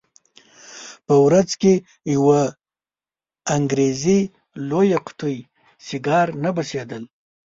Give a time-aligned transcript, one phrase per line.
[1.05, 1.73] په ورځ کې
[2.15, 2.41] یوه
[3.55, 4.19] انګریزي
[4.69, 5.37] لویه قطي
[5.85, 7.03] سیګار نه بسېدل.